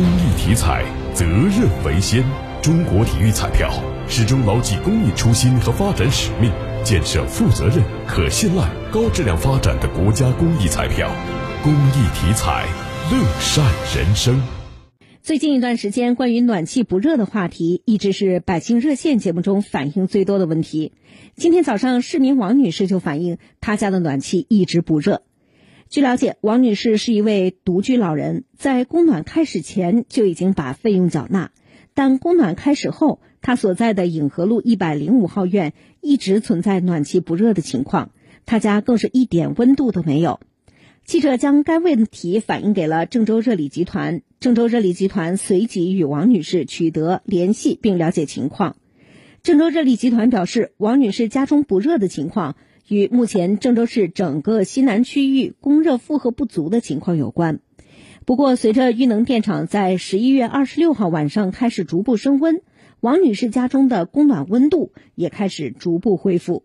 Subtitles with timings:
[0.00, 2.24] 公益体彩，责任为先。
[2.62, 3.70] 中国体育彩票
[4.08, 6.50] 始终牢记公益初心和发展使命，
[6.82, 11.14] 建设负责任、可信赖、高质量发展的国家公益彩票。
[11.62, 12.66] 公益体彩，
[13.12, 13.62] 乐善
[13.94, 14.40] 人生。
[15.20, 20.92] 最近一段时间，关于暖气不热的话题，一直是百姓热线节目中反映最多的问题。
[21.36, 25.20] 今天早上，市民王女士就反映，她家的暖气一直不热。
[25.90, 31.50] 据了解，王女士是一位独居老人，在供暖开始前就已经把费用缴纳，
[31.94, 38.12] 但供暖开始后，她所在的颍河路一百零五号院一直存在暖气不热的情况，
[38.46, 40.38] 她家更是一点温度都没有。
[41.04, 48.76] 记者将该问题反映给了郑州热力集团，郑州热力集团随即与王女士取得联系并了解情况。
[49.42, 52.56] 郑州热力集团表示，王女士家中不热的情况。
[52.88, 57.60] 与目前郑州市整个西南区域供热负荷不足的情况有关。
[58.26, 62.60] 不过，随着玉能电厂在十一月二十六号晚上开始逐步升温，
[63.00, 66.64] 王女士家中的供暖温度也开始逐步恢复。